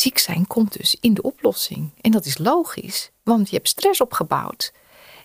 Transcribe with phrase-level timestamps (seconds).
[0.00, 1.90] ziek zijn komt dus in de oplossing.
[2.00, 4.72] En dat is logisch, want je hebt stress opgebouwd.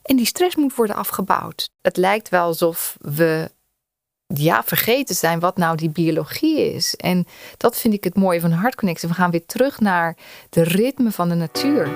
[0.01, 1.69] En die stress moet worden afgebouwd.
[1.81, 3.51] Het lijkt wel alsof we
[4.27, 6.95] ja, vergeten zijn wat nou die biologie is.
[6.95, 7.27] En
[7.57, 10.17] dat vind ik het mooie van Heart We gaan weer terug naar
[10.49, 11.89] de ritme van de natuur.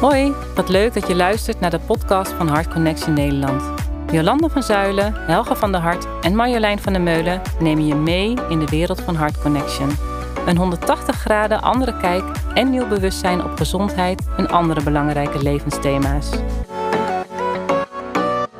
[0.00, 3.82] Hoi, wat leuk dat je luistert naar de podcast van Heart Connection Nederland.
[4.12, 8.34] Jolanda van Zuilen, Helga van der Hart en Marjolein van der Meulen nemen je mee
[8.48, 9.88] in de wereld van Heart Connection.
[10.46, 16.30] Een 180 graden andere kijk en nieuw bewustzijn op gezondheid en andere belangrijke levensthema's.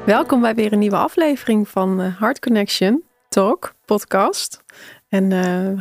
[0.06, 4.64] Welkom bij weer een nieuwe aflevering van eh, Heart Connection Talk podcast.
[5.08, 5.30] En uh,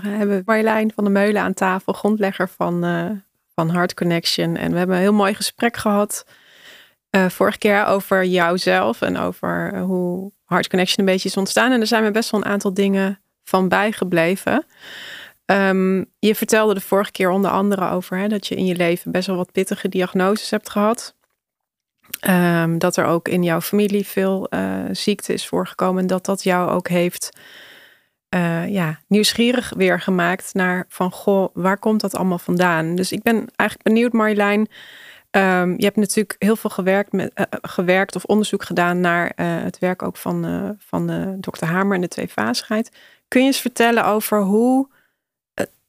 [0.02, 3.10] we hebben Marjolein van der Meulen aan tafel, grondlegger van uh,
[3.60, 4.56] van Heart Connection.
[4.56, 6.26] En we hebben een heel mooi gesprek gehad
[7.12, 11.72] uh, vorige keer over jouzelf en over uh, hoe Heart Connection een beetje is ontstaan.
[11.72, 14.66] En er zijn me best wel een aantal dingen van bijgebleven.
[15.46, 19.12] Um, je vertelde de vorige keer onder andere over hè, dat je in je leven
[19.12, 21.16] best wel wat pittige diagnoses hebt gehad.
[22.28, 26.02] Um, dat er ook in jouw familie veel uh, ziekte is voorgekomen.
[26.02, 27.30] En dat dat jou ook heeft
[28.36, 32.96] uh, ja, nieuwsgierig weer gemaakt naar van goh, waar komt dat allemaal vandaan?
[32.96, 34.68] Dus ik ben eigenlijk benieuwd, Marjolein.
[35.32, 39.80] Um, je hebt natuurlijk heel veel gewerkt, met, uh, gewerkt of onderzoek gedaan naar het
[39.80, 42.92] werk ook van, van dokter Hamer en de tweefasigheid.
[43.28, 44.88] Kun je eens vertellen over hoe,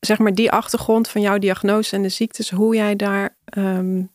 [0.01, 4.11] zeg maar, die achtergrond van jouw diagnose en de ziektes, hoe jij daar um,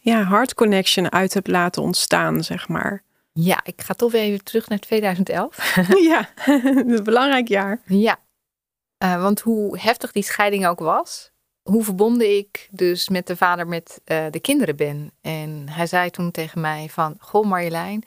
[0.00, 3.02] ja, heart connection uit hebt laten ontstaan, zeg maar?
[3.40, 5.74] Ja, ik ga toch weer even terug naar 2011.
[6.10, 6.28] ja,
[6.86, 7.82] een belangrijk jaar.
[7.86, 8.18] Ja,
[9.04, 11.30] uh, want hoe heftig die scheiding ook was,
[11.62, 15.10] hoe verbonden ik dus met de vader met uh, de kinderen ben.
[15.20, 18.04] En hij zei toen tegen mij van, goh Marjolein,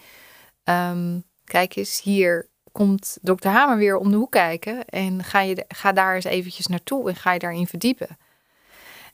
[0.64, 4.86] um, kijk eens, hier komt dokter Hamer weer om de hoek kijken.
[4.86, 8.18] En ga, je, ga daar eens eventjes naartoe en ga je daarin verdiepen.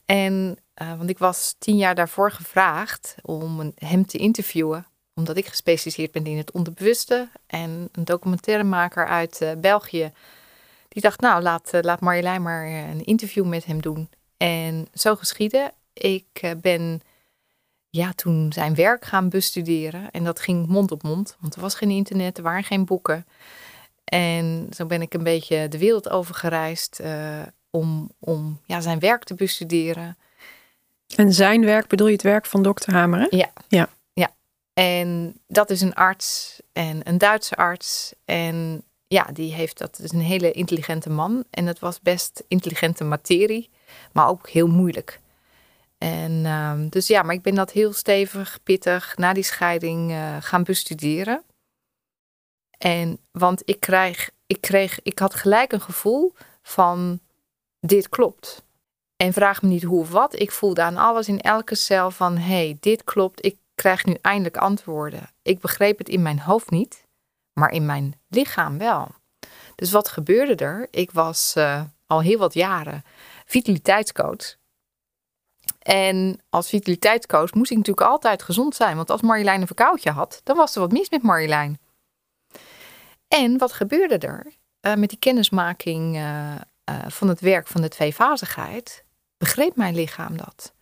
[0.04, 4.86] En, uh, want ik was tien jaar daarvoor gevraagd om hem te interviewen
[5.18, 7.28] omdat ik gespecialiseerd ben in het onderbewuste.
[7.46, 10.12] En een documentairemaker uit uh, België.
[10.88, 14.08] Die dacht, nou, laat, uh, laat Marjolein maar eh, een interview met hem doen.
[14.36, 15.72] En zo geschiedde.
[15.92, 17.00] Ik ben
[17.90, 20.10] ja, toen zijn werk gaan bestuderen.
[20.10, 21.36] En dat ging mond op mond.
[21.40, 23.26] Want er was geen internet, er waren geen boeken.
[24.04, 27.00] En zo ben ik een beetje de wereld over gereisd
[27.70, 30.16] om, om ja, zijn werk te bestuderen.
[31.16, 33.20] En zijn werk, bedoel je het werk van dokter Hamer?
[33.20, 33.26] Hè?
[33.30, 33.50] Ja.
[33.68, 33.88] ja.
[34.78, 38.12] En dat is een arts en een Duitse arts.
[38.24, 39.98] En ja, die heeft dat.
[39.98, 41.44] is een hele intelligente man.
[41.50, 43.70] En het was best intelligente materie,
[44.12, 45.20] maar ook heel moeilijk.
[45.98, 50.36] En uh, dus ja, maar ik ben dat heel stevig, pittig na die scheiding uh,
[50.40, 51.42] gaan bestuderen.
[52.78, 57.20] En want ik krijg, ik kreeg, ik had gelijk een gevoel van
[57.80, 58.64] dit klopt.
[59.16, 60.40] En vraag me niet hoe of wat.
[60.40, 63.44] Ik voelde aan alles in elke cel van hé, hey, dit klopt.
[63.44, 65.30] Ik krijg nu eindelijk antwoorden.
[65.42, 67.06] Ik begreep het in mijn hoofd niet,
[67.52, 69.08] maar in mijn lichaam wel.
[69.74, 70.88] Dus wat gebeurde er?
[70.90, 73.04] Ik was uh, al heel wat jaren
[73.44, 74.56] vitaliteitscoach.
[75.78, 78.96] En als vitaliteitscoach moest ik natuurlijk altijd gezond zijn.
[78.96, 81.78] Want als Marjolein een verkoudje had, dan was er wat mis met Marjolein.
[83.28, 84.46] En wat gebeurde er?
[84.80, 86.54] Uh, met die kennismaking uh,
[87.08, 89.04] van het werk van de tweefazigheid,
[89.36, 90.72] begreep mijn lichaam dat.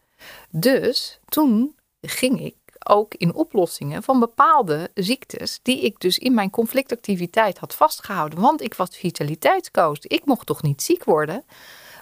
[0.50, 2.56] Dus toen ging ik
[2.88, 8.41] ook in oplossingen van bepaalde ziektes die ik dus in mijn conflictactiviteit had vastgehouden.
[8.41, 9.98] Want ik was vitaliteitscoach.
[10.00, 11.44] Ik mocht toch niet ziek worden?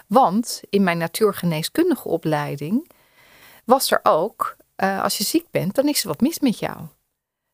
[0.07, 2.89] Want in mijn natuurgeneeskundige opleiding
[3.65, 6.77] was er ook, uh, als je ziek bent, dan is er wat mis met jou.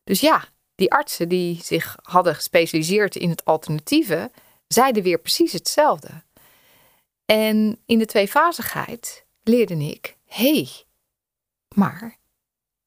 [0.04, 0.44] Dus ja,
[0.74, 4.30] die artsen die zich hadden gespecialiseerd in het alternatieve,
[4.66, 6.22] zeiden weer precies hetzelfde.
[7.24, 10.68] En in de tweefazigheid leerde ik, hé, hey,
[11.74, 12.20] maar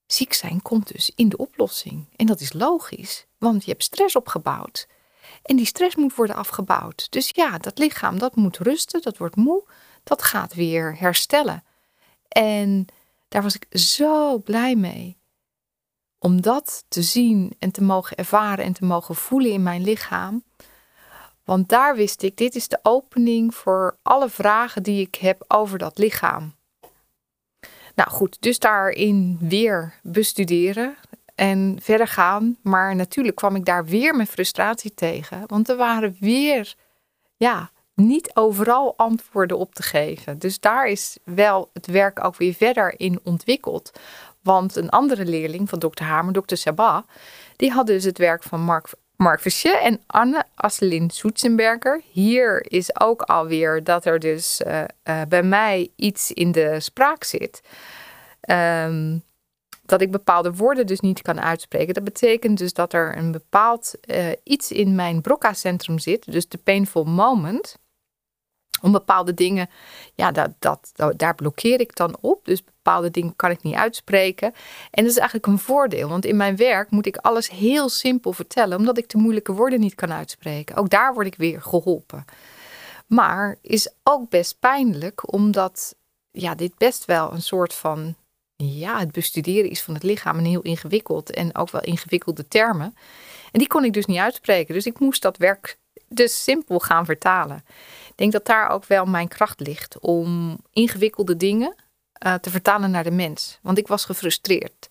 [0.08, 2.06] Ziek zijn komt dus in de oplossing.
[2.16, 4.88] En dat is logisch, want je hebt stress opgebouwd.
[5.44, 7.12] En die stress moet worden afgebouwd.
[7.12, 9.64] Dus ja, dat lichaam dat moet rusten, dat wordt moe,
[10.04, 11.64] dat gaat weer herstellen.
[12.28, 12.86] En
[13.28, 15.18] daar was ik zo blij mee.
[16.20, 20.44] Om dat te zien en te mogen ervaren en te mogen voelen in mijn lichaam.
[21.44, 25.78] Want daar wist ik, dit is de opening voor alle vragen die ik heb over
[25.78, 26.56] dat lichaam.
[27.96, 30.96] Nou goed, dus daarin weer bestuderen
[31.36, 32.58] en verder gaan.
[32.62, 35.44] Maar natuurlijk kwam ik daar weer mijn frustratie tegen.
[35.48, 36.76] Want er waren weer,
[37.38, 40.40] ja, niet overal antwoorden op te geven.
[40.40, 44.00] Dus daar is wel het werk ook weer verder in ontwikkeld.
[44.42, 47.04] Want een andere leerling van dokter Hamer, dokter Sabah,
[47.56, 52.02] die had dus het werk van Mark, Mark Fischer en Anne Asselin Soetsenberger.
[52.12, 57.24] Hier is ook alweer dat er dus uh, uh, bij mij iets in de spraak
[57.24, 57.62] zit.
[58.50, 59.24] Um,
[59.86, 61.94] dat ik bepaalde woorden dus niet kan uitspreken.
[61.94, 66.58] Dat betekent dus dat er een bepaald uh, iets in mijn Broca-centrum zit, dus de
[66.58, 67.78] painful moment.
[68.82, 69.70] Om bepaalde dingen,
[70.14, 72.46] ja, dat, daar blokkeer ik dan op.
[72.46, 74.54] Dus bepaalde dingen kan ik niet uitspreken.
[74.92, 78.34] En dat is eigenlijk een voordeel, want in mijn werk moet ik alles heel simpel
[78.34, 80.76] vertellen, omdat ik de moeilijke woorden niet kan uitspreken.
[80.76, 82.26] Ook daar word ik weer geholpen.
[83.08, 85.96] Maar is ook best pijnlijk, omdat
[86.32, 88.16] ja, dit best wel een soort van
[88.56, 92.96] ja, het bestuderen is van het lichaam en heel ingewikkeld en ook wel ingewikkelde termen.
[93.52, 94.74] En die kon ik dus niet uitspreken.
[94.74, 97.66] Dus ik moest dat werk dus simpel gaan vertalen.
[98.16, 101.76] Denk dat daar ook wel mijn kracht ligt om ingewikkelde dingen
[102.26, 103.60] uh, te vertalen naar de mens.
[103.62, 104.90] Want ik was gefrustreerd.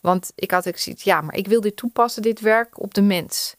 [0.00, 3.54] Want ik had zoiets, ja, maar ik wil dit toepassen, dit werk, op de mens.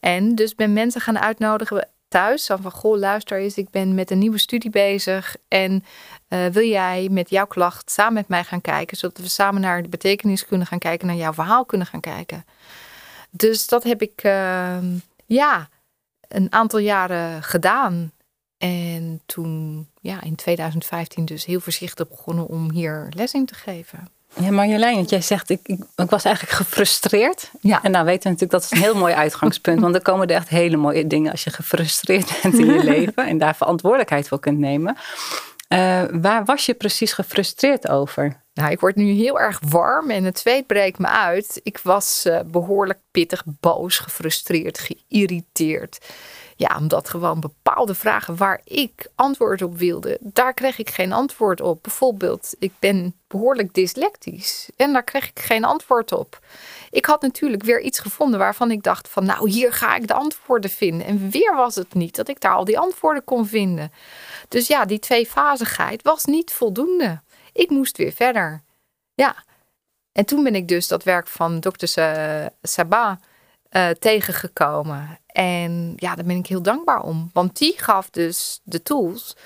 [0.00, 2.46] En dus ben mensen gaan uitnodigen thuis.
[2.46, 5.36] Van goh, luister eens, ik ben met een nieuwe studie bezig.
[5.48, 5.84] En
[6.28, 9.82] uh, wil jij met jouw klacht samen met mij gaan kijken, zodat we samen naar
[9.82, 12.44] de betekenis kunnen gaan kijken, naar jouw verhaal kunnen gaan kijken.
[13.30, 14.78] Dus dat heb ik uh,
[15.26, 15.68] ja,
[16.28, 18.12] een aantal jaren gedaan.
[18.58, 24.08] En toen ja, in 2015 dus heel voorzichtig begonnen om hier les in te geven.
[24.40, 27.50] Ja, Marjolein, want jij zegt, ik, ik, ik, was eigenlijk gefrustreerd.
[27.60, 27.82] Ja.
[27.82, 29.80] En nou weten we natuurlijk, dat is een heel mooi uitgangspunt.
[29.80, 33.26] want er komen er echt hele mooie dingen als je gefrustreerd bent in je leven.
[33.26, 34.96] En daar verantwoordelijkheid voor kunt nemen.
[35.68, 38.40] Uh, waar was je precies gefrustreerd over?
[38.54, 41.60] Nou, ik word nu heel erg warm en het zweet breekt me uit.
[41.62, 45.98] Ik was uh, behoorlijk pittig, boos, gefrustreerd, geïrriteerd.
[46.58, 51.60] Ja, omdat gewoon bepaalde vragen waar ik antwoord op wilde, daar kreeg ik geen antwoord
[51.60, 51.82] op.
[51.82, 56.38] Bijvoorbeeld, ik ben behoorlijk dyslectisch en daar kreeg ik geen antwoord op.
[56.90, 60.14] Ik had natuurlijk weer iets gevonden waarvan ik dacht van nou, hier ga ik de
[60.14, 61.06] antwoorden vinden.
[61.06, 63.92] En weer was het niet dat ik daar al die antwoorden kon vinden.
[64.48, 67.20] Dus ja, die tweefazigheid was niet voldoende.
[67.52, 68.62] Ik moest weer verder.
[69.14, 69.44] Ja.
[70.12, 71.88] En toen ben ik dus dat werk van dokter
[72.62, 73.16] Sabah
[73.70, 75.18] uh, tegengekomen.
[75.26, 77.30] En ja, daar ben ik heel dankbaar om.
[77.32, 79.36] Want die gaf dus de tools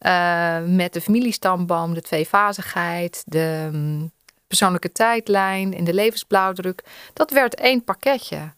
[0.00, 4.10] uh, met de familiestamboom, de tweefazigheid, de um,
[4.46, 6.84] persoonlijke tijdlijn en de levensblauwdruk.
[7.12, 8.52] Dat werd één pakketje.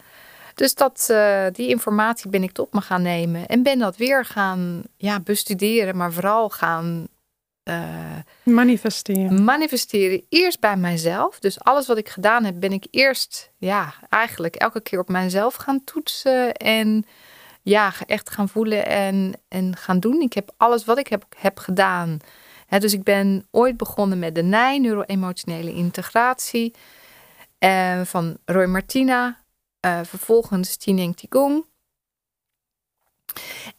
[0.55, 4.25] Dus dat, uh, die informatie ben ik tot me gaan nemen en ben dat weer
[4.25, 7.09] gaan ja, bestuderen, maar vooral gaan
[7.71, 9.45] uh, manifesteren.
[9.45, 10.23] Manifesteren.
[10.29, 11.39] Eerst bij mijzelf.
[11.39, 15.55] Dus alles wat ik gedaan heb, ben ik eerst, ja, eigenlijk elke keer op mijzelf
[15.55, 16.55] gaan toetsen.
[16.55, 17.05] En
[17.63, 20.21] ja, echt gaan voelen en, en gaan doen.
[20.21, 22.19] Ik heb alles wat ik heb, heb gedaan.
[22.69, 26.75] dus ik ben ooit begonnen met de NIJ, neuro-emotionele integratie.
[27.59, 29.39] Uh, van Roy Martina.
[29.87, 31.65] Uh, vervolgens Tineng Qigong.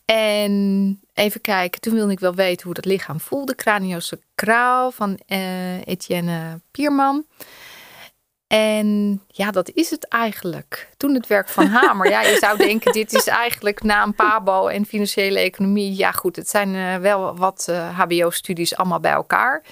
[0.06, 3.56] En even kijken, toen wilde ik wel weten hoe dat lichaam voelde.
[3.56, 7.26] Craniosacraal van uh, Etienne Pierman.
[8.52, 10.90] En ja, dat is het eigenlijk.
[10.98, 12.10] Toen het werk van Hamer.
[12.10, 15.96] ja, je zou denken, dit is eigenlijk na een PABO en financiële economie.
[15.96, 19.64] Ja, goed, het zijn uh, wel wat uh, eh, HBO-studies allemaal bij elkaar.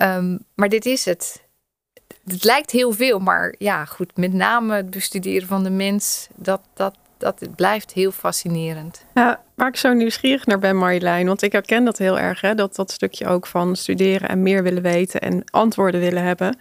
[0.00, 1.44] Um, maar dit is het.
[2.24, 6.60] Het lijkt heel veel, maar ja, goed, met name het bestuderen van de mens, dat,
[6.74, 9.04] dat, dat blijft heel fascinerend.
[9.14, 12.54] Ja, waar ik zo nieuwsgierig naar ben, Marjolein, want ik herken dat heel erg, hè,
[12.54, 16.58] dat, dat stukje ook van studeren en meer willen weten en antwoorden willen hebben.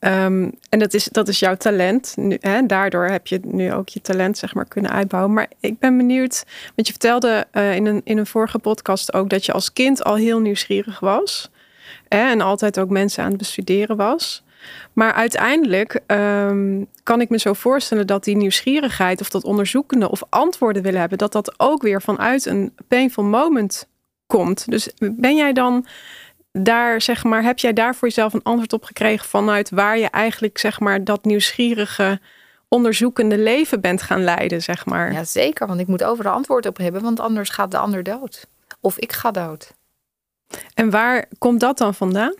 [0.00, 2.14] Um, en dat is, dat is jouw talent.
[2.40, 5.32] Hè, daardoor heb je nu ook je talent zeg maar, kunnen uitbouwen.
[5.32, 9.30] Maar ik ben benieuwd, want je vertelde uh, in, een, in een vorige podcast ook
[9.30, 11.50] dat je als kind al heel nieuwsgierig was.
[12.08, 14.42] Hè, en altijd ook mensen aan het bestuderen was.
[14.92, 20.22] Maar uiteindelijk um, kan ik me zo voorstellen dat die nieuwsgierigheid of dat onderzoekende of
[20.28, 23.88] antwoorden willen hebben, dat dat ook weer vanuit een painful moment
[24.26, 24.70] komt.
[24.70, 25.86] Dus ben jij dan
[26.52, 30.10] daar, zeg maar, heb jij daar voor jezelf een antwoord op gekregen vanuit waar je
[30.10, 32.20] eigenlijk, zeg maar, dat nieuwsgierige,
[32.68, 35.12] onderzoekende leven bent gaan leiden, zeg maar?
[35.12, 38.46] Ja, zeker, want ik moet overal antwoord op hebben, want anders gaat de ander dood.
[38.80, 39.74] Of ik ga dood.
[40.74, 42.34] En waar komt dat dan vandaan?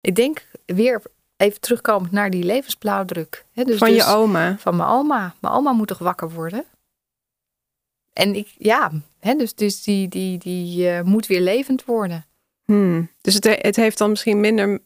[0.00, 1.02] Ik denk weer
[1.42, 3.44] even terugkomend naar die levensblauwdruk.
[3.52, 4.56] Hè, dus van je dus oma?
[4.58, 5.34] Van mijn oma.
[5.40, 6.64] Mijn oma moet toch wakker worden?
[8.12, 12.26] En ik, ja, hè, dus, dus die, die, die uh, moet weer levend worden.
[12.64, 13.10] Hmm.
[13.20, 14.80] Dus het, het heeft dan misschien minder,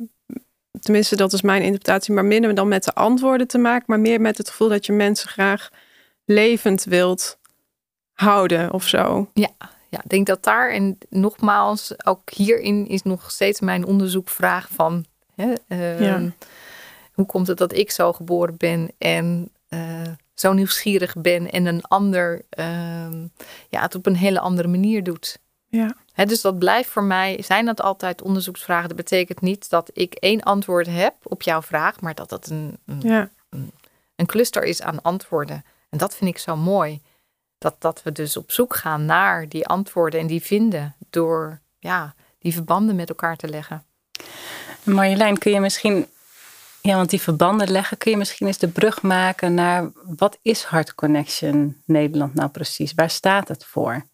[0.81, 4.21] tenminste dat is mijn interpretatie, maar minder dan met de antwoorden te maken, maar meer
[4.21, 5.71] met het gevoel dat je mensen graag
[6.25, 7.39] levend wilt
[8.13, 9.31] houden of zo.
[9.35, 9.51] Ja,
[9.89, 15.07] ja, ik denk dat daar, en nogmaals, ook hierin is nog steeds mijn onderzoekvraag van
[15.37, 15.53] Hè?
[15.69, 16.33] Ehm, Ja.
[17.13, 20.03] Hoe komt het dat ik zo geboren ben en eh,
[20.35, 23.27] zo nieuwsgierig ben en een ander ehm,
[23.69, 25.39] ja, het op een hele andere manier doet?
[25.69, 25.97] Ja.
[26.13, 28.89] Hè, dus dat blijft voor mij, zijn dat altijd onderzoeksvragen.
[28.89, 32.79] Dat betekent niet dat ik één antwoord heb op jouw vraag, maar dat dat een,
[32.87, 33.31] een, Ja.
[34.17, 35.65] een cluster is aan antwoorden.
[35.89, 37.01] En dat vind ik zo mooi.
[37.59, 42.15] Dat, dat we dus op zoek gaan naar die antwoorden en die vinden door ja,
[42.39, 43.85] die verbanden met elkaar te leggen.
[44.87, 46.07] Marjolein, kun je misschien,
[46.81, 50.65] ja, want die verbanden leggen, kun je misschien eens de brug maken naar wat is
[50.65, 52.95] Heart Connection Nederland nou precies?
[52.95, 54.07] Waar staat het voor?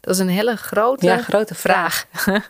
[0.00, 2.06] Dat is een hele grote, Ja, grote vraag.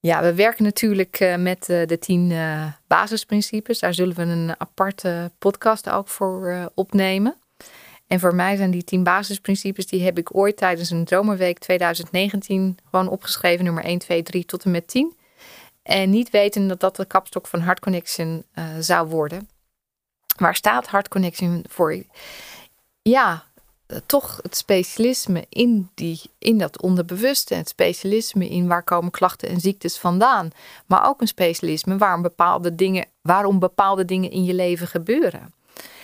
[0.00, 3.78] ja, we werken natuurlijk eh, met eh, de tien eh, basisprincipes.
[3.78, 7.36] Daar zullen we een aparte podcast ook voor opnemen.
[8.06, 12.78] En voor mij zijn die tien basisprincipes, die heb ik ooit tijdens een zomerweek 2019
[12.90, 15.16] gewoon opgeschreven, nummer 1, 2, 3 tot en met 10.
[15.86, 19.48] En niet weten dat dat de kapstok van Heart Connection eh, zou worden.
[20.36, 22.02] Waar staat Heart Connection voor?
[23.02, 23.44] Ja,
[23.86, 27.54] eh, toch het specialisme in, die, in dat onderbewuste.
[27.54, 30.50] Het specialisme in waar komen klachten en ziektes vandaan.
[30.86, 35.54] Maar ook een specialisme waarom bepaalde dingen, waarom bepaalde dingen in je leven gebeuren.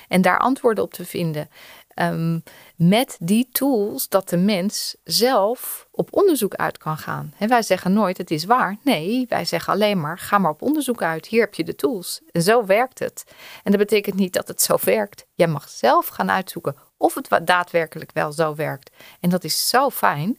[0.09, 1.49] En daar antwoorden op te vinden.
[1.95, 2.39] Ehm,
[2.77, 7.35] met die tools dat de mens zelf op onderzoek uit kan gaan.
[7.39, 8.77] En wij zeggen nooit het is waar.
[8.83, 11.27] Nee, wij zeggen alleen maar ga maar op onderzoek uit.
[11.27, 12.21] Hier heb je de tools.
[12.33, 13.25] En zo werkt het.
[13.63, 15.27] En dat betekent niet dat het zo werkt.
[15.35, 18.91] Jij mag zelf gaan uitzoeken of het daadwerkelijk wel zo werkt.
[19.21, 20.39] En dat is zo fijn.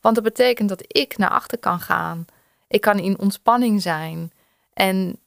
[0.00, 2.24] Want dat betekent dat ik naar achter kan gaan.
[2.68, 4.32] Ik kan in ontspanning zijn.
[4.74, 5.18] En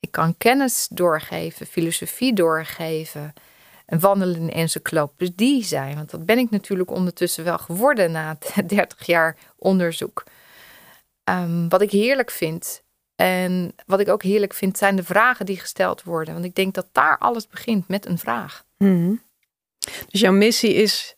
[0.00, 3.34] ik kan kennis doorgeven, filosofie doorgeven.
[3.86, 5.96] Een wandelende encyclopedie zijn.
[5.96, 10.24] Want dat ben ik natuurlijk ondertussen wel geworden na 30 jaar onderzoek.
[11.24, 12.82] Ehm, wat ik heerlijk vind.
[13.16, 16.34] En wat ik ook heerlijk vind, zijn de vragen die gesteld worden.
[16.34, 18.64] Want ik denk dat daar alles begint met een vraag.
[18.76, 19.14] Mhm.
[20.08, 21.16] Dus jouw missie is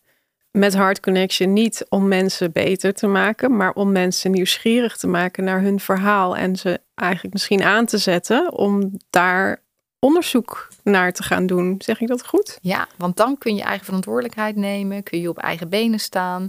[0.50, 5.44] met Heart Connection niet om mensen beter te maken, maar om mensen nieuwsgierig te maken
[5.44, 9.62] naar hun verhaal en ze eigenlijk misschien aan te zetten om daar
[9.98, 11.74] onderzoek naar te gaan doen.
[11.78, 12.58] Zeg ik dat goed?
[12.62, 16.48] Ja, want dan kun je eigen verantwoordelijkheid nemen, kun je op eigen benen staan.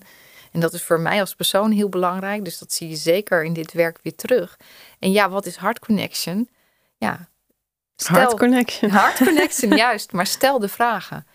[0.52, 2.46] En dat is voor mij als persoon heel belangrijk.
[2.46, 4.58] Dus dat zie je zeker in dit werk weer terug.
[5.00, 6.50] En ja, wat is Heart Connection?
[6.98, 7.30] Ja,
[8.06, 8.92] Heart Connection.
[8.92, 10.12] Heart Connection, juist.
[10.12, 11.28] Maar stel de vragen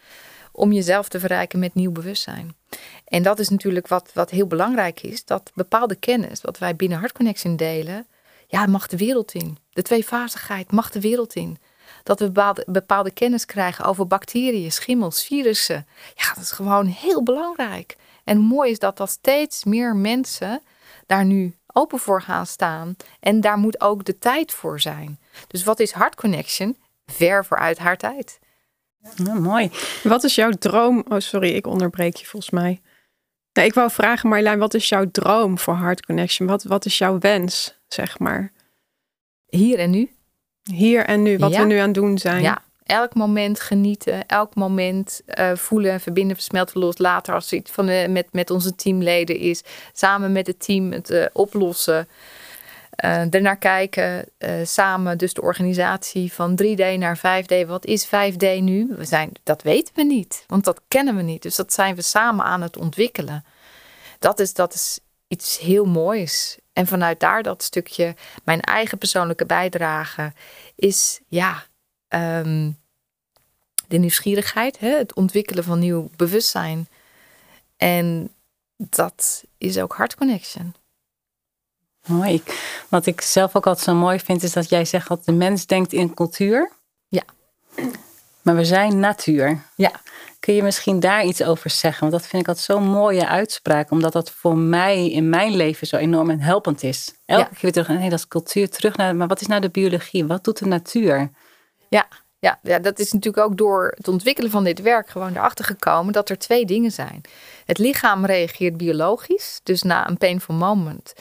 [0.52, 2.56] om jezelf te verrijken met nieuw bewustzijn.
[3.04, 5.24] En dat is natuurlijk wat, wat heel belangrijk is.
[5.24, 8.06] Dat bepaalde kennis, wat wij binnen Heart Connection delen,
[8.46, 9.58] ja, mag de wereld in.
[9.70, 11.58] De tweefazigheid mag de wereld in.
[12.02, 15.86] Dat we bepaalde, bepaalde kennis krijgen over bacteriën, schimmels, virussen.
[16.14, 17.96] Ja, dat is gewoon heel belangrijk.
[18.24, 20.62] En mooi is dat dat steeds meer mensen
[21.06, 22.96] daar nu open voor gaan staan.
[23.20, 25.18] En daar moet ook de tijd voor zijn.
[25.46, 26.76] Dus wat is Heart Connection?
[27.06, 28.38] Ver vooruit haar tijd.
[29.14, 29.70] Ja, mooi.
[30.02, 31.04] Wat is jouw droom?
[31.08, 32.80] Oh, sorry, ik onderbreek je volgens mij.
[33.52, 36.48] Nee, ik wou vragen, Marjolein, wat is jouw droom voor Heart Connection?
[36.48, 38.52] Wat, wat is jouw wens, zeg maar?
[39.46, 40.10] Hier en nu.
[40.62, 41.60] Hier en nu, wat Ja.
[41.60, 42.42] we nu aan het doen zijn.
[42.42, 47.34] Ja, elk moment genieten, elk moment eh, voelen, verbinden, versmelten, loslaten.
[47.34, 51.24] Als het van de, met, met onze teamleden is, samen met het team het eh,
[51.32, 52.08] oplossen.
[52.96, 57.66] Eh ernaar kijken, eh, samen dus de organisatie van 3D naar 5D.
[57.66, 58.94] Wat is 5D nu?
[58.96, 61.42] We zijn, dat weten we niet, want dat kennen we niet.
[61.42, 63.44] Dus dat zijn we samen aan het ontwikkelen.
[64.18, 66.58] Dat is, dat is iets heel moois.
[66.72, 68.14] En vanuit daar dat stukje,
[68.44, 70.32] mijn eigen persoonlijke bijdrage,
[70.74, 71.64] is ja,
[72.08, 72.70] ehm,
[73.88, 76.88] de nieuwsgierigheid, hè, het ontwikkelen van nieuw bewustzijn.
[77.76, 78.34] En
[78.76, 80.74] dat is ook Heart Connection.
[82.06, 82.42] Mooi.
[82.88, 85.66] Wat ik zelf ook altijd zo mooi vind, is dat jij zegt dat de mens
[85.66, 86.72] denkt in cultuur.
[87.08, 87.22] Ja.
[88.42, 89.62] Maar we zijn natuur.
[89.76, 90.00] Ja.
[90.42, 92.00] Kun je misschien daar iets over zeggen?
[92.00, 95.86] Want dat vind ik altijd zo'n mooie uitspraak, omdat dat voor mij in mijn leven
[95.86, 97.14] zo enorm en helpend is.
[97.24, 97.48] Elke Ja.
[97.48, 100.26] keer weer terug, nee, dat is cultuur, terug naar, maar wat is nou de biologie?
[100.26, 101.30] Wat doet de natuur?
[101.88, 102.08] Ja,
[102.38, 106.12] ja, ja, dat is natuurlijk ook door het ontwikkelen van dit werk gewoon erachter gekomen
[106.12, 107.20] dat er twee dingen zijn.
[107.64, 111.12] Het lichaam reageert biologisch, dus na een painful moment,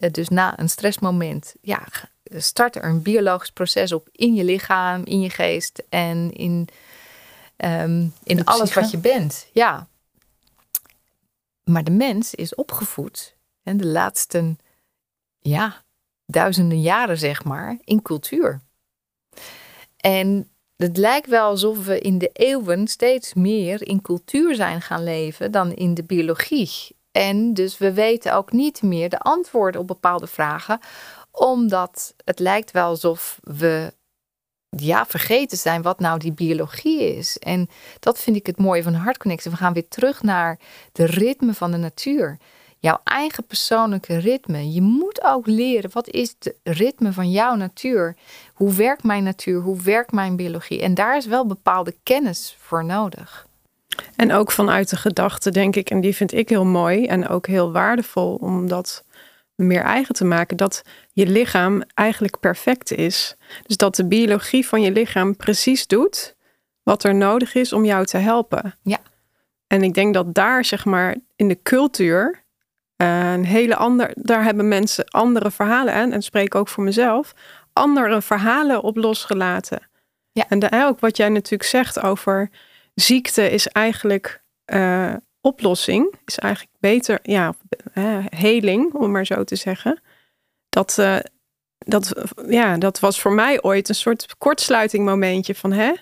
[0.00, 1.82] eh, dus na een stressmoment, ja,
[2.36, 6.68] start er een biologisch proces op in je lichaam, in je geest en in,
[7.58, 9.46] ehm, in alles wat je bent.
[9.52, 9.86] Ja.
[11.64, 14.56] Maar de mens is opgevoed en de laatste,
[15.38, 15.82] ja,
[16.26, 18.60] duizenden jaren zeg maar, in cultuur.
[19.96, 25.04] En het lijkt wel alsof we in de eeuwen steeds meer in cultuur zijn gaan
[25.04, 26.96] leven dan in de biologie.
[27.12, 30.80] En dus we weten ook niet meer de antwoorden op bepaalde vragen,
[31.30, 33.92] Omdat het lijkt wel alsof we
[34.70, 37.38] ja, vergeten zijn wat nou die biologie is.
[37.38, 37.68] En
[38.00, 39.50] dat vind ik het mooie van Hartconnectie.
[39.50, 40.58] We gaan weer terug naar
[40.92, 42.38] de ritme van de natuur.
[42.80, 44.72] Jouw eigen persoonlijke ritme.
[44.72, 48.16] Je moet ook leren wat is het ritme van jouw natuur.
[48.54, 49.60] Hoe werkt mijn natuur?
[49.60, 50.82] Hoe werkt mijn biologie?
[50.82, 53.46] En daar is wel bepaalde kennis voor nodig.
[54.16, 57.46] En ook vanuit de gedachte, denk ik, en die vind ik heel mooi en ook
[57.46, 59.04] heel waardevol om dat
[59.66, 63.36] meer eigen te maken, dat je lichaam eigenlijk perfect is.
[63.66, 66.36] Dus dat de biologie van je lichaam precies doet
[66.82, 68.74] wat er nodig is om jou te helpen.
[68.82, 68.98] Ja.
[69.66, 72.44] En ik denk dat daar, zeg maar, in de cultuur
[72.96, 77.34] eh, een hele ander, daar hebben mensen andere verhalen aan, en spreek ook voor mezelf,
[77.72, 79.88] andere verhalen op losgelaten.
[80.32, 80.44] Ja.
[80.48, 82.50] En de, ook wat jij natuurlijk zegt over
[82.94, 85.14] ziekte is eigenlijk uh,
[85.48, 87.54] oplossing, is eigenlijk beter, ja,
[88.28, 90.00] heling, om maar zo te zeggen.
[90.68, 91.18] Dat, uh,
[91.78, 92.12] dat,
[92.48, 95.92] ja, dat was voor mij ooit een soort kortsluiting momentje van, hè,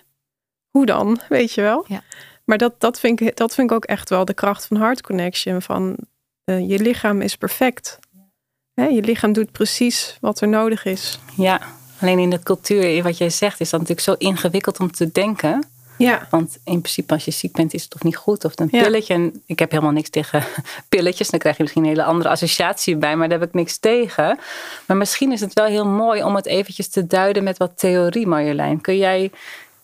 [0.69, 1.85] hoe dan, weet je wel?
[1.87, 2.01] Ja.
[2.45, 5.01] Maar dat, dat, vind ik, dat vind ik ook echt wel de kracht van Heart
[5.01, 5.97] Connection, van
[6.45, 7.99] uh, je lichaam is perfect.
[8.73, 11.19] Hè, je lichaam doet precies wat er nodig is.
[11.35, 11.61] Ja,
[11.99, 15.63] alleen in de cultuur, wat jij zegt, is dat natuurlijk zo ingewikkeld om te denken.
[15.97, 16.27] Ja.
[16.29, 18.45] Want in principe als je ziek bent is het toch niet goed.
[18.45, 19.13] Of een pilletje.
[19.13, 20.43] En ik heb helemaal niks tegen
[20.89, 21.29] pilletjes.
[21.29, 23.15] Dan krijg je misschien een hele andere associatie bij.
[23.15, 24.39] Maar daar heb ik niks tegen.
[24.85, 28.27] Maar misschien is het wel heel mooi om het eventjes te duiden met wat theorie
[28.27, 28.81] Marjolein.
[28.81, 29.31] Kun jij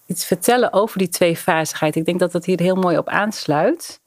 [0.05, 1.95] iets vertellen over die tweefazigheid?
[1.95, 3.99] Ik denk dat dat hier heel mooi op aansluit.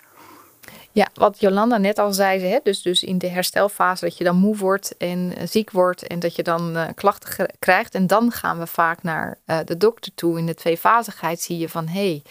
[0.97, 4.37] Ja, wat Jolanda net al zei, hè, dus, dus in de herstelfase dat je dan
[4.37, 7.95] moe wordt en uh, ziek wordt en dat je dan uh, klachten krijgt.
[7.95, 10.39] En dan gaan we vaak naar uh, de dokter toe.
[10.39, 12.23] In de tweefazigheid zie je van hé, hey,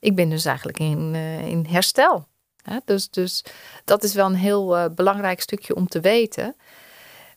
[0.00, 1.14] ik ben dus eigenlijk in,
[1.44, 2.26] in herstel.
[2.62, 2.78] Hè?
[2.84, 3.44] Dus, dus
[3.84, 6.56] dat is wel een heel belangrijk stukje om te weten.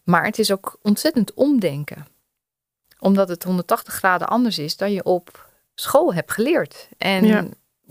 [0.03, 2.08] Maar het is ook ontzettend omdenken.
[3.00, 6.89] Omdat het 180 graden anders is dan je op school hebt geleerd.
[6.98, 7.46] En Ja.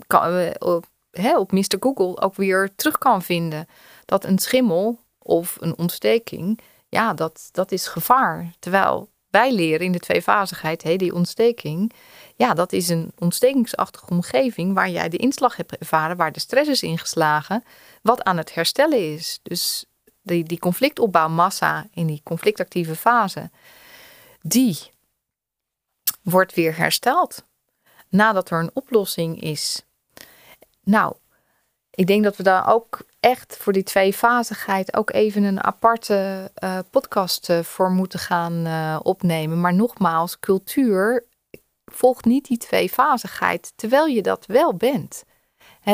[0.07, 0.85] kan, op
[1.17, 1.77] hè, op Mr.
[1.79, 3.67] Google ook weer terug kan vinden.
[4.05, 8.53] Dat een schimmel of een ontsteking, ja, dat, dat is gevaar.
[8.59, 11.91] Terwijl wij leren in de tweefazigheid, hé, die ontsteking,
[12.35, 16.69] ja, dat is een ontstekingsachtige omgeving waar jij de inslag hebt ervaren, waar de stress
[16.69, 17.63] is ingeslagen,
[18.01, 19.39] wat aan het herstellen is.
[19.43, 19.85] Dus
[20.21, 23.49] die, die conflictopbouwmassa in die conflictactieve fase,
[24.41, 24.77] die
[26.21, 27.43] wordt weer hersteld
[28.09, 29.84] nadat er een oplossing is.
[30.85, 31.15] Nou,
[31.91, 36.79] ik denk dat we daar ook echt voor die tweefazigheid ook even een aparte uh,
[36.89, 39.61] podcast uh, voor moeten gaan uh, opnemen.
[39.61, 41.25] Maar nogmaals, cultuur
[41.85, 45.23] volgt niet die tweefazigheid, terwijl je dat wel bent.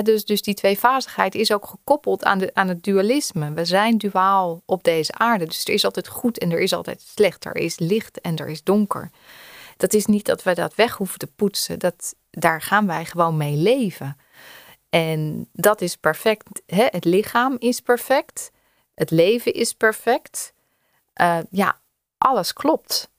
[0.04, 3.54] Dus, dus die tweefazigheid is ook gekoppeld aan, de, aan het dualisme.
[3.54, 5.45] We zijn duaal op deze aarde.
[5.45, 7.45] Dus er is altijd goed en er is altijd slecht.
[7.45, 9.12] Er is licht en er is donker.
[9.77, 11.80] Dat is niet dat we dat weg hoeven te poetsen.
[11.80, 14.17] Dat, daar gaan wij gewoon mee leven.
[14.91, 16.62] En dat is perfect.
[16.65, 16.86] Hè?
[16.89, 18.51] Het lichaam is perfect.
[18.93, 20.54] Het leven is perfect.
[21.21, 21.80] Uh, ja,
[22.17, 23.10] alles klopt.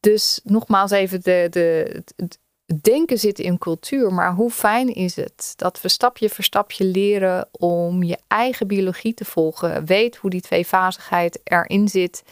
[0.00, 2.38] Dus nogmaals even, de, de, het
[2.80, 4.12] denken zit in cultuur.
[4.12, 9.14] Maar hoe fijn is het dat we stapje voor stapje leren om je eigen biologie
[9.14, 9.84] te volgen.
[9.84, 12.22] Weet hoe die tweefazigheid erin zit.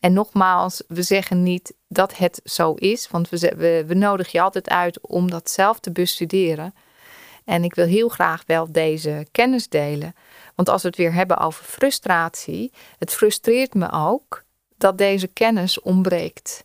[0.00, 3.08] En nogmaals, we zeggen niet dat het zo is.
[3.10, 6.74] Want we, we, we nodigen je altijd uit om dat zelf te bestuderen.
[7.50, 10.14] En ik wil heel graag wel deze kennis delen.
[10.54, 14.44] Want als we het weer hebben over frustratie, het frustreert me ook
[14.76, 16.64] dat deze kennis ontbreekt.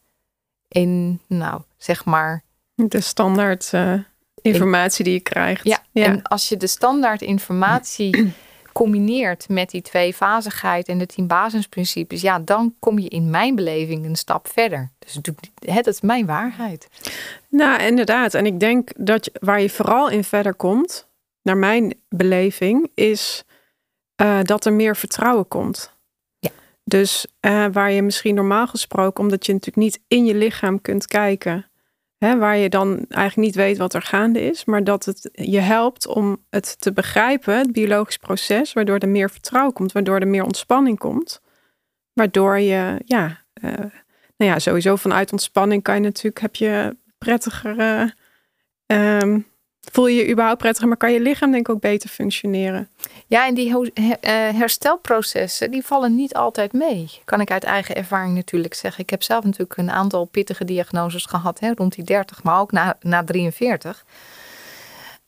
[0.68, 2.44] In, nou, zeg maar.
[2.76, 3.94] De standaard uh,
[4.42, 5.64] informatie in, die je krijgt.
[5.64, 8.34] Ja, ja, en als je de standaard informatie
[8.76, 14.06] combineert met die tweefazigheid en de tien basisprincipes, ja, dan kom je in mijn beleving
[14.06, 14.92] een stap verder.
[15.00, 15.20] Dus
[15.56, 16.88] hè, dat is mijn waarheid.
[17.50, 18.34] Nou, inderdaad.
[18.34, 21.08] En ik denk dat waar je vooral in verder komt,
[21.42, 23.44] naar mijn beleving, is
[24.22, 25.94] uh, dat er meer vertrouwen komt.
[26.40, 26.50] Ja.
[26.84, 31.08] Dus uh, waar je misschien normaal gesproken, omdat je natuurlijk niet in je lichaam kunt
[31.08, 31.66] kijken,
[32.34, 36.08] waar je dan eigenlijk niet weet wat er gaande is, maar dat het je helpt
[36.08, 40.44] om het te begrijpen, het biologisch proces, waardoor er meer vertrouwen komt, waardoor er meer
[40.44, 41.42] ontspanning komt,
[42.14, 43.72] waardoor je, ja, uh,
[44.38, 47.80] nou ja, sowieso vanuit ontspanning kan je natuurlijk, heb je prettiger,
[48.88, 49.46] uh, um,
[49.92, 52.90] voel je je überhaupt prettiger, maar kan je lichaam denk ik ook beter functioneren.
[53.28, 53.92] Ja, en die
[54.56, 57.10] herstelprocessen, die vallen niet altijd mee.
[57.26, 59.04] Kan ik uit eigen ervaring natuurlijk zeggen.
[59.04, 62.72] Ik heb zelf natuurlijk een aantal pittige diagnoses gehad, hè, rond die 30, maar ook
[62.72, 64.06] na, na 43.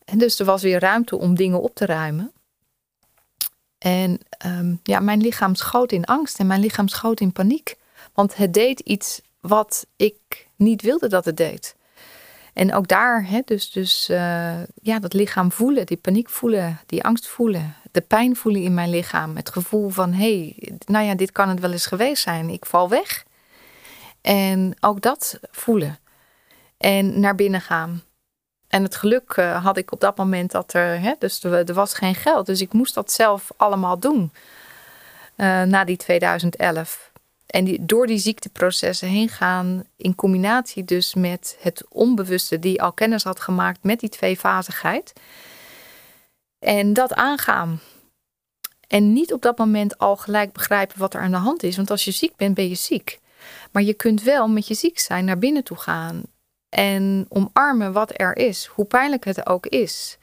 [0.04, 2.32] En dus er was weer ruimte om dingen op te ruimen.
[3.78, 7.76] En um, ja, mijn lichaam schoot in angst en mijn lichaam schoot in paniek.
[8.14, 11.76] Want het deed iets wat ik niet wilde dat het deed.
[12.58, 17.04] En ook daar, hè, dus, dus uh, ja, dat lichaam voelen, die paniek voelen, die
[17.04, 19.36] angst voelen, de pijn voelen in mijn lichaam.
[19.36, 22.48] Het gevoel van, hé, hey, nou ja, dit kan het wel eens geweest zijn.
[22.48, 23.24] Ik val weg.
[24.20, 25.98] En ook dat voelen.
[26.78, 28.02] En naar binnen gaan.
[28.68, 31.94] En het geluk uh, had ik op dat moment dat er, hè, dus er, was
[31.94, 32.46] geen geld.
[32.46, 34.32] Dus ik moest dat zelf allemaal doen.
[35.36, 37.07] Uh, na die 2011.
[37.48, 42.92] En die, door die ziekteprocessen heen gaan, in combinatie dus met het onbewuste die al
[42.92, 45.12] kennis had gemaakt met die tweefazigheid.
[46.58, 47.80] En dat aangaan.
[48.86, 51.76] En niet op dat moment al gelijk begrijpen wat er aan de hand is.
[51.76, 53.18] Want als je ziek bent, ben je ziek.
[53.72, 56.22] Maar je kunt wel met je ziek zijn naar binnen toe gaan.
[56.68, 60.18] En omarmen wat er is, hoe pijnlijk het ook is.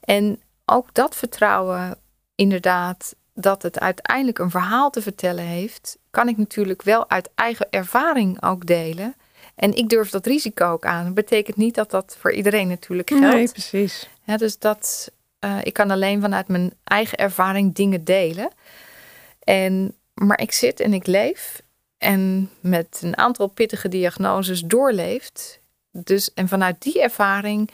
[0.00, 1.98] En ook dat vertrouwen,
[2.34, 7.66] inderdaad, dat het uiteindelijk een verhaal te vertellen heeft, kan ik natuurlijk wel uit eigen
[7.70, 9.14] ervaring ook delen.
[9.54, 11.04] En ik durf dat risico ook aan.
[11.04, 13.34] Dat betekent niet dat dat voor iedereen natuurlijk geldt.
[13.34, 14.08] Nee, precies.
[14.22, 15.12] Ja, dus dat,
[15.44, 18.50] uh, ik kan alleen vanuit mijn eigen ervaring dingen delen.
[19.44, 21.62] En, maar ik zit en ik leef
[21.98, 25.60] en met een aantal pittige diagnoses doorleeft.
[25.90, 27.70] Dus, en vanuit die ervaring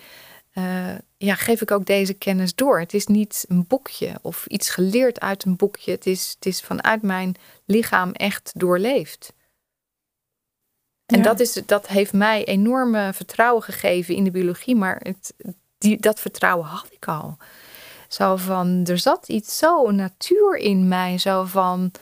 [0.58, 2.80] uh, ja, geef ik ook deze kennis door.
[2.80, 5.90] Het is niet een boekje of iets geleerd uit een boekje.
[5.90, 9.32] Het is, het is vanuit mijn lichaam echt doorleefd.
[11.06, 15.34] En dat, is, dat heeft mij enorme vertrouwen gegeven in de biologie, maar het,
[15.78, 17.36] die, dat vertrouwen had ik al.
[18.08, 21.92] Zo van, er zat iets zo natuur in mij, zo van,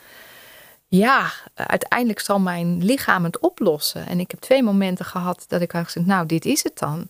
[0.87, 4.07] ja, uiteindelijk zal mijn lichaam het oplossen.
[4.07, 7.09] En ik heb twee momenten gehad dat ik had gezegd, nou, dit is het dan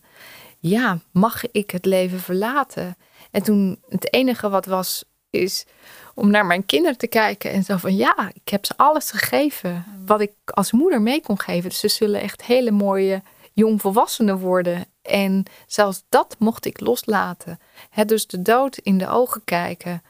[0.58, 2.96] ja, mag ik het leven verlaten?
[3.30, 5.66] En toen het enige wat was, is
[6.14, 9.84] om naar mijn kinderen te kijken en zo van ja, ik heb ze alles gegeven
[10.06, 11.68] wat ik als moeder mee kon geven.
[11.68, 14.86] Dus ze zullen echt hele mooie jongvolwassenen worden.
[15.02, 17.58] En zelfs dat mocht ik loslaten.
[17.90, 20.02] He, dus de dood in de ogen kijken.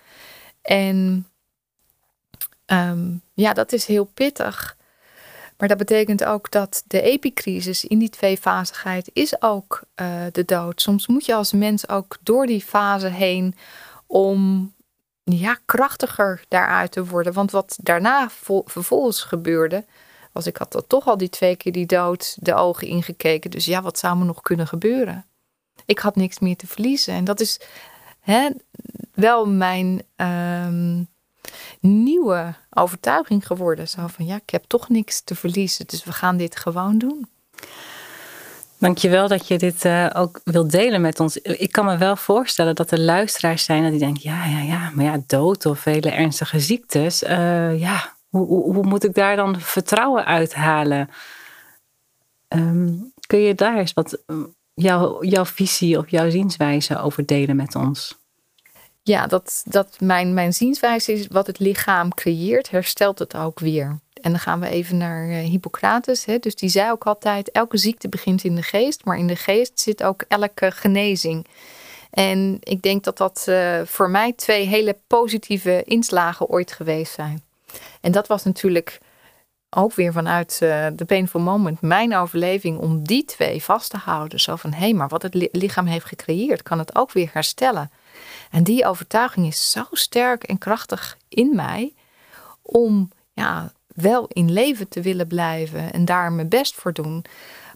[0.62, 1.28] En
[2.66, 4.76] um, ja, dat is heel pittig.
[5.58, 10.80] Maar dat betekent ook dat de epicrisis in die tweefazigheid is ook uh, de dood.
[10.80, 13.54] Soms moet je als mens ook door die fase heen
[14.06, 14.72] om
[15.24, 17.32] ja, krachtiger daaruit te worden.
[17.32, 18.30] Want wat daarna
[18.64, 19.84] vervolgens gebeurde,
[20.32, 23.50] was ik had toch al die twee keer die dood de ogen ingekeken.
[23.50, 25.24] Dus ja, wat zou me nog kunnen gebeuren?
[25.86, 27.14] Ik had niks meer te verliezen.
[27.14, 27.60] En dat is
[28.20, 28.50] hè,
[29.14, 31.08] wel mijn um,
[31.88, 33.88] nieuwe overtuiging geworden.
[33.88, 37.28] Zo van ja, ik heb toch niks te verliezen, dus we gaan dit gewoon doen.
[38.78, 41.36] Dankjewel dat je dit uh, ook wilt delen met ons.
[41.36, 44.90] Ik kan me wel voorstellen dat er luisteraars zijn dat die denken: ja, ja, ja,
[44.94, 47.22] maar ja, dood of hele ernstige ziektes.
[47.22, 51.10] Uh, ja, hoe, hoe, hoe, moet ik daar dan vertrouwen uithalen?
[52.48, 54.22] Um, kun je daar eens wat
[54.74, 58.17] jouw, jouw visie of jouw zienswijze over delen met ons?
[59.02, 63.98] Ja, dat, dat mijn, mijn zienswijze is wat het lichaam creëert, herstelt het ook weer.
[64.22, 66.24] En dan gaan we even naar uh, Hippocrates.
[66.24, 66.38] Hè?
[66.38, 69.80] Dus die zei ook altijd: elke ziekte begint in de geest, maar in de geest
[69.80, 71.46] zit ook elke genezing.
[72.10, 77.42] En ik denk dat dat uh, voor mij twee hele positieve inslagen ooit geweest zijn.
[78.00, 78.98] En dat was natuurlijk
[79.70, 84.40] ook weer vanuit uh, de Painful Moment mijn overleving om die twee vast te houden.
[84.40, 87.90] Zo van hé, hey, maar wat het lichaam heeft gecreëerd, kan het ook weer herstellen.
[88.50, 91.94] En die overtuiging is zo sterk en krachtig in mij
[92.62, 97.24] om ja, wel in leven te willen blijven en daar mijn best voor doen.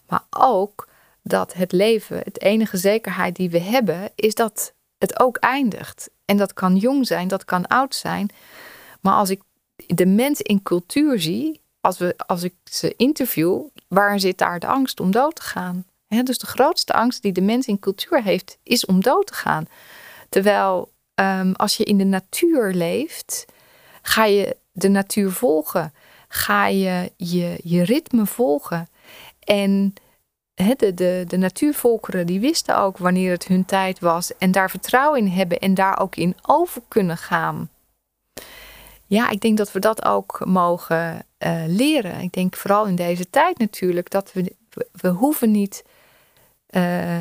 [0.08, 0.88] Maar ook
[1.22, 6.10] dat het leven, het enige zekerheid die we hebben, is dat het ook eindigt.
[6.24, 8.28] En dat kan jong zijn, dat kan oud zijn.
[9.00, 9.40] Maar als ik
[9.86, 14.66] de mens in cultuur zie, als, we, als ik ze interview, waar zit daar de
[14.66, 15.84] angst om dood te gaan?
[16.22, 19.66] dus de grootste angst die de mens in cultuur heeft, is om dood te gaan.
[20.32, 23.44] Terwijl ehm, als je in de natuur leeft,
[24.02, 25.92] ga je de natuur volgen.
[26.28, 28.88] Ga je je, je ritme volgen.
[29.44, 29.94] En
[30.54, 34.36] de, de, de natuurvolkeren die wisten ook wanneer het hun tijd was.
[34.38, 37.70] En daar vertrouwen in hebben en daar ook in over kunnen gaan.
[39.06, 42.20] Ja, ik denk dat we dat ook mogen uh, leren.
[42.20, 44.56] Ik denk vooral in deze tijd natuurlijk dat we,
[44.92, 45.84] we, hoeven niet
[46.70, 47.18] uh,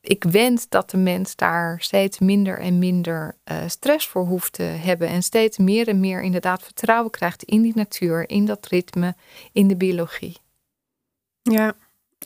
[0.00, 4.62] ik wens dat de mens daar steeds minder en minder uh, stress voor hoeft te
[4.62, 5.08] hebben.
[5.08, 9.14] En steeds meer en meer inderdaad vertrouwen krijgt in die natuur, in dat ritme,
[9.52, 10.36] in de biologie.
[11.42, 11.74] Ja,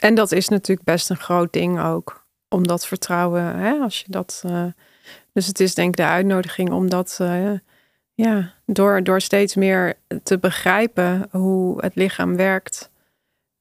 [0.00, 2.26] en dat is natuurlijk best een groot ding ook.
[2.48, 4.42] Om dat vertrouwen, hè, als je dat.
[4.46, 4.66] Uh,
[5.32, 7.52] dus het is denk ik de uitnodiging om dat uh,
[8.14, 12.90] Ja, door, door steeds meer te begrijpen hoe het lichaam werkt.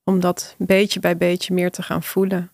[0.03, 2.51] Om dat beetje bij beetje meer te gaan voelen.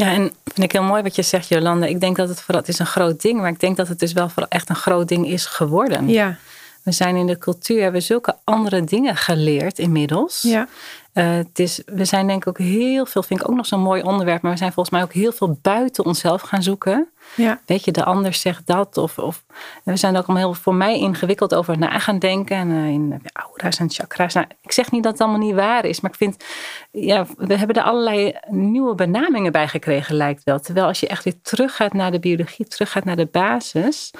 [0.00, 1.86] Ja, en vind ik heel mooi wat je zegt, Jolanda.
[1.86, 3.98] Ik denk dat het vooral, het is een groot ding, maar ik denk dat het
[3.98, 6.08] dus wel vooral echt een groot ding is geworden.
[6.08, 6.36] Ja.
[6.82, 10.42] We zijn in de cultuur, hebben zulke andere dingen geleerd inmiddels.
[10.42, 10.68] Ja.
[11.14, 13.80] Uh, het is, we zijn denk ik ook heel veel, vind ik ook nog zo'n
[13.80, 17.08] mooi onderwerp, maar we zijn volgens mij ook heel veel buiten onszelf gaan zoeken.
[17.36, 17.60] Ja.
[17.66, 18.96] Weet je, de ander zegt dat.
[18.96, 19.44] Of, of
[19.84, 22.56] we zijn ook allemaal heel voor mij ingewikkeld over na gaan denken.
[22.56, 24.34] En uh, in aura's en chakras.
[24.34, 26.44] Nou, ik zeg niet dat het allemaal niet waar is, maar ik vind,
[26.90, 30.60] ja, we hebben er allerlei nieuwe benamingen bij gekregen, lijkt wel.
[30.60, 34.10] Terwijl als je echt weer teruggaat naar de biologie, teruggaat naar de basis,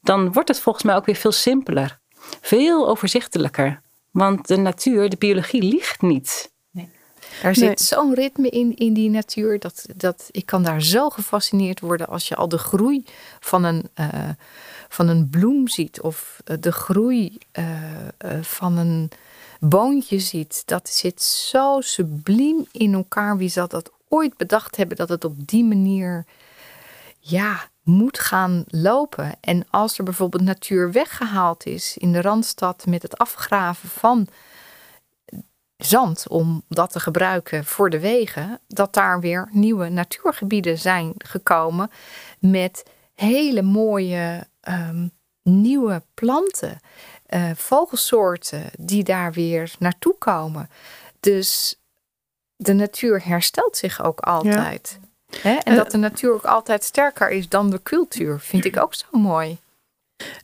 [0.00, 1.98] dan wordt het volgens mij ook weer veel simpeler.
[2.40, 3.84] Veel overzichtelijker.
[4.16, 6.52] Want de natuur, de biologie liegt niet.
[6.70, 6.88] Nee.
[7.42, 9.58] Er zit zo'n ritme in, in die natuur.
[9.58, 13.04] Dat, dat ik kan daar zo gefascineerd worden als je al de groei
[13.40, 14.28] van een, uh,
[14.88, 16.00] van een bloem ziet.
[16.00, 19.10] Of eh, de groei uh, van een
[19.60, 20.62] boontje ziet.
[20.66, 23.36] Dat zit zo subliem in elkaar.
[23.36, 26.24] Wie zal dat ooit bedacht hebben dat het op die manier
[27.18, 29.34] ja, moet gaan lopen.
[29.40, 34.28] En als er bijvoorbeeld natuur weggehaald is in de randstad met het afgraven van
[35.76, 41.90] zand om dat te gebruiken voor de wegen, dat daar weer nieuwe natuurgebieden zijn gekomen
[42.38, 42.82] met
[43.14, 45.10] hele mooie um,
[45.42, 46.80] nieuwe planten,
[47.28, 50.70] uh, vogelsoorten die daar weer naartoe komen.
[51.20, 51.80] Dus
[52.56, 54.98] de natuur herstelt zich ook altijd.
[55.00, 55.05] Ja.
[55.42, 58.94] En Eh, dat de natuur ook altijd sterker is dan de cultuur, vind ik ook
[58.94, 59.58] zo mooi.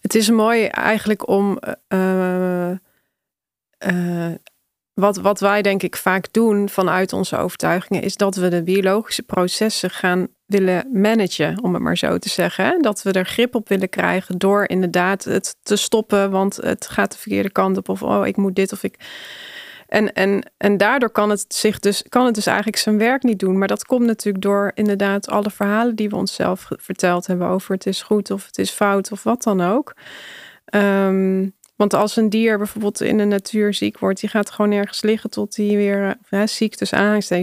[0.00, 1.58] Het is mooi eigenlijk om.
[1.88, 2.70] Uh,
[3.86, 4.32] uh,
[4.94, 9.22] wat, wat wij denk ik vaak doen vanuit onze overtuigingen, is dat we de biologische
[9.22, 12.64] processen gaan willen managen, om het maar zo te zeggen.
[12.64, 12.78] Hè?
[12.78, 17.12] Dat we er grip op willen krijgen door inderdaad het te stoppen, want het gaat
[17.12, 17.88] de verkeerde kant op.
[17.88, 18.96] Of oh, ik moet dit of ik.
[19.92, 23.38] En, en, en daardoor kan het, zich dus, kan het dus eigenlijk zijn werk niet
[23.38, 23.58] doen.
[23.58, 27.86] Maar dat komt natuurlijk door inderdaad alle verhalen die we onszelf verteld hebben over het
[27.86, 29.94] is goed of het is fout of wat dan ook.
[30.74, 35.02] Um, want als een dier bijvoorbeeld in de natuur ziek wordt, die gaat gewoon ergens
[35.02, 36.90] liggen tot die weer, ja, ziek dus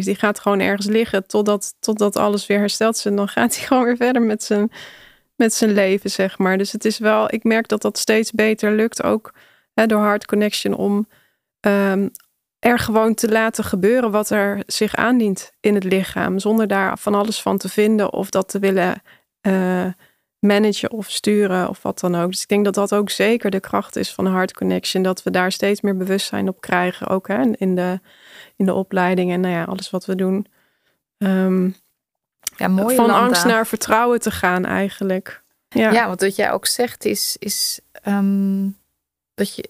[0.06, 3.06] die gaat gewoon ergens liggen totdat, totdat alles weer hersteld is.
[3.06, 4.72] En dan gaat hij gewoon weer verder met zijn,
[5.36, 6.58] met zijn leven, zeg maar.
[6.58, 9.34] Dus het is wel, ik merk dat dat steeds beter lukt, ook
[9.74, 11.08] hè, door Heart Connection, om
[11.62, 12.12] um,
[12.60, 16.40] er gewoon te laten gebeuren wat er zich aandient in het lichaam.
[16.40, 19.02] Zonder daar van alles van te vinden of dat te willen
[19.42, 19.86] uh,
[20.40, 22.32] managen of sturen of wat dan ook.
[22.32, 25.04] Dus ik denk dat dat ook zeker de kracht is van Heart Connection.
[25.04, 27.08] Dat we daar steeds meer bewustzijn op krijgen.
[27.08, 28.00] Ook hè, in, de,
[28.56, 30.48] in de opleiding en nou ja, alles wat we doen.
[31.18, 31.76] Um,
[32.58, 33.26] ja, mooi van Landa.
[33.26, 35.44] angst naar vertrouwen te gaan eigenlijk.
[35.70, 38.78] Ja, ja want wat jij ook zegt is, is um,
[39.34, 39.70] dat je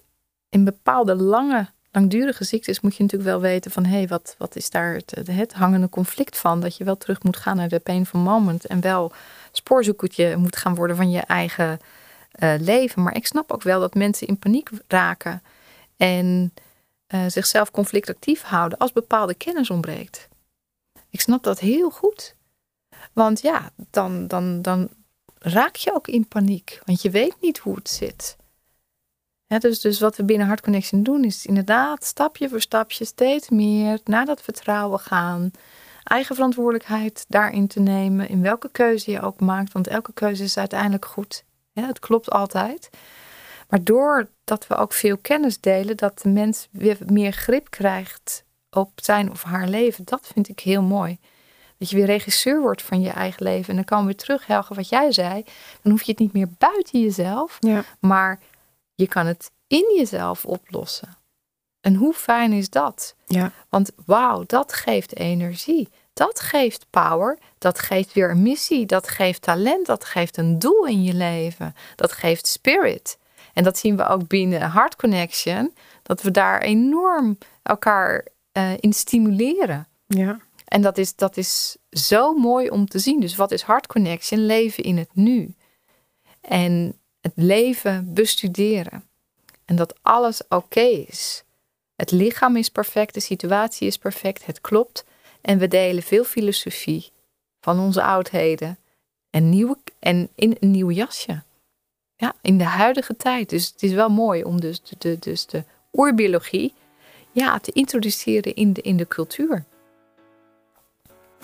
[0.50, 4.56] in bepaalde lange langdurige ziektes moet je natuurlijk wel weten van hé, hey, wat, wat
[4.56, 6.62] is daar het, het hangende conflict van?
[6.62, 9.12] Dat je wel terug moet gaan naar de painful moment en wel
[9.52, 11.80] spoorzoekertje moet gaan worden van je eigen
[12.40, 13.04] uh, leven.
[13.04, 15.42] Maar ik snap ook wel dat mensen in paniek raken
[15.98, 16.54] en
[17.08, 20.28] uh, zichzelf conflictactief houden als bepaalde kennis ontbreekt.
[21.10, 22.36] Ik snap dat heel goed.
[23.14, 24.90] Want ja, dan, dan, dan
[25.40, 28.38] raak je ook in paniek, want je weet niet hoe het zit.
[29.58, 34.00] Dus, dus wat we binnen Heart Connection doen, is inderdaad stapje voor stapje steeds meer
[34.04, 35.52] naar dat vertrouwen gaan.
[36.04, 40.58] Eigen verantwoordelijkheid daarin te nemen, in welke keuze je ook maakt, want elke keuze is
[40.58, 41.44] uiteindelijk goed.
[41.72, 42.90] Ja, het klopt altijd.
[43.70, 48.92] Maar doordat we ook veel kennis delen, dat de mens weer meer grip krijgt op
[48.96, 51.18] zijn of haar leven, dat vind ik heel mooi.
[51.78, 53.70] Dat je weer regisseur wordt van je eigen leven.
[53.70, 55.44] En dan komen we weer terug, Helge, wat jij zei.
[55.82, 57.84] Dan hoef je het niet meer buiten jezelf, ja.
[58.00, 58.40] maar
[59.00, 61.18] je kan het in jezelf oplossen.
[61.82, 63.16] En hoe fijn is dat?
[63.28, 63.52] Ja.
[63.70, 65.90] Want wauw, dat geeft energie.
[66.14, 67.38] Dat geeft power.
[67.58, 68.86] Dat geeft weer een missie.
[68.86, 69.86] Dat geeft talent.
[69.86, 71.76] Dat geeft een doel in je leven.
[71.96, 73.18] Dat geeft spirit.
[73.54, 75.74] En dat zien we ook binnen Heart Connection.
[76.04, 79.88] Dat we daar enorm elkaar uh, in stimuleren.
[80.08, 80.40] Ja.
[80.66, 83.20] En dat is, dat is zo mooi om te zien.
[83.20, 84.46] Dus wat is Heart Connection?
[84.46, 85.54] Leven in het nu.
[86.42, 89.04] En het leven bestuderen.
[89.66, 91.44] En dat alles oké okay is.
[91.96, 95.06] Het lichaam is perfect, de situatie is perfect, het klopt.
[95.42, 97.12] En we delen veel filosofie
[97.62, 98.78] van onze oudheden.
[99.30, 101.44] En, nieuwe, en in een nieuw jasje.
[102.16, 103.50] Ja, in de huidige tijd.
[103.50, 106.74] Dus het is wel mooi om dus de, de, dus de oerbiologie
[107.32, 109.64] ja, te introduceren in de, in de cultuur.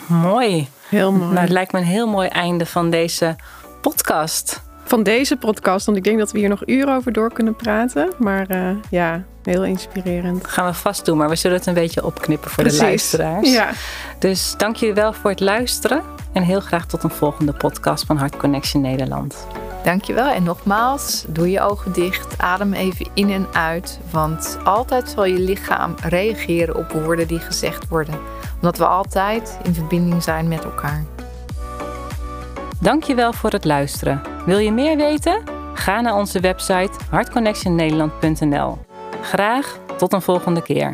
[0.07, 0.67] Mooi.
[0.89, 1.31] Heel mooi.
[1.31, 3.35] Nou, het lijkt me een heel mooi einde van deze
[3.81, 4.64] podcast.
[4.85, 5.85] Van deze podcast.
[5.85, 8.09] Want ik denk dat we hier nog uren over door kunnen praten.
[8.17, 10.47] Maar uh, ja, heel inspirerend.
[10.47, 13.51] Gaan we vast doen, maar we zullen het een beetje opknippen voor de luisteraars.
[13.51, 13.69] Ja.
[14.19, 16.01] Dus dank jullie wel voor het luisteren.
[16.33, 19.47] En heel graag tot een volgende podcast van Hart Connection Nederland.
[19.83, 20.27] Dankjewel.
[20.27, 22.37] En nogmaals, doe je ogen dicht.
[22.37, 23.99] Adem even in en uit.
[24.11, 28.15] Want altijd zal je lichaam reageren op woorden die gezegd worden.
[28.55, 31.05] Omdat we altijd in verbinding zijn met elkaar.
[32.79, 34.34] Dankjewel voor het luisteren.
[34.45, 35.43] Wil je meer weten?
[35.73, 38.77] Ga naar onze website hartconnectionnederland.nl.
[39.21, 40.93] Graag tot een volgende keer.